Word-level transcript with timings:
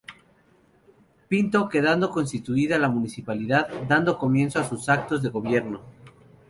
Pinto, 1.27 1.69
quedando 1.69 2.09
constituida 2.09 2.79
la 2.79 2.89
municipalidad, 2.89 3.67
dando 3.87 4.17
comienzo 4.17 4.59
a 4.59 4.67
sus 4.67 4.89
actos 4.89 5.21
de 5.21 5.29
gobierno. 5.29 5.79